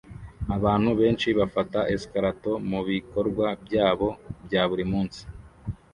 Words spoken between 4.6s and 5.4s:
buri munsi